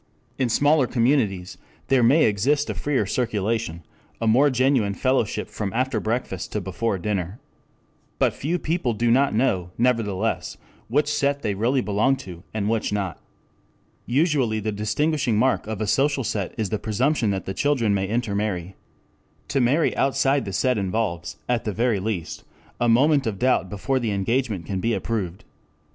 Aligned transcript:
In 0.39 0.49
smaller 0.49 0.87
communities 0.87 1.59
there 1.87 2.01
may 2.01 2.25
exist 2.25 2.71
a 2.71 2.73
freer 2.73 3.05
circulation, 3.05 3.83
a 4.19 4.25
more 4.25 4.49
genuine 4.49 4.95
fellowship 4.95 5.47
from 5.47 5.71
after 5.73 5.99
breakfast 5.99 6.51
to 6.53 6.59
before 6.59 6.97
dinner. 6.97 7.39
But 8.17 8.33
few 8.33 8.57
people 8.57 8.93
do 8.95 9.11
not 9.11 9.35
know, 9.35 9.69
nevertheless, 9.77 10.57
which 10.87 11.07
set 11.07 11.43
they 11.43 11.53
really 11.53 11.81
belong 11.81 12.15
to, 12.25 12.41
and 12.51 12.67
which 12.67 12.91
not. 12.91 13.21
Usually 14.07 14.59
the 14.59 14.71
distinguishing 14.71 15.37
mark 15.37 15.67
of 15.67 15.79
a 15.81 15.85
social 15.85 16.23
set 16.23 16.55
is 16.57 16.69
the 16.71 16.79
presumption 16.79 17.29
that 17.29 17.45
the 17.45 17.53
children 17.53 17.93
may 17.93 18.07
intermarry. 18.07 18.75
To 19.49 19.61
marry 19.61 19.95
outside 19.95 20.45
the 20.45 20.53
set 20.53 20.79
involves, 20.79 21.37
at 21.47 21.63
the 21.63 21.73
very 21.73 21.99
least, 21.99 22.43
a 22.79 22.89
moment 22.89 23.27
of 23.27 23.37
doubt 23.37 23.69
before 23.69 23.99
the 23.99 24.13
engagement 24.13 24.65
can 24.65 24.79
be 24.79 24.95
approved. 24.95 25.43